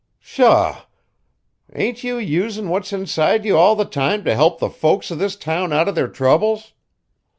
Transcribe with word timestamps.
"Pshaw! 0.19 0.85
Ain't 1.75 2.03
you 2.03 2.17
usin' 2.17 2.69
what's 2.69 2.91
inside 2.91 3.45
you 3.45 3.55
all 3.55 3.75
the 3.75 3.85
time 3.85 4.23
to 4.23 4.33
help 4.33 4.57
the 4.57 4.71
folks 4.71 5.11
of 5.11 5.19
this 5.19 5.35
town 5.35 5.71
out 5.71 5.87
of 5.87 5.93
their 5.93 6.07
troubles? 6.07 6.73